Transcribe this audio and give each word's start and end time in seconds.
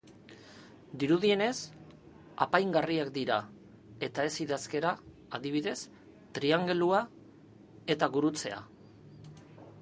Dirudienez, 1.01 1.57
apaingarriak 2.45 3.11
dira 3.17 3.37
eta 4.07 4.25
ez 4.31 4.33
idazkera, 4.47 4.95
adibidez, 5.39 5.77
triangelua 6.39 7.03
eta 7.97 8.11
gurutzea. 8.19 8.61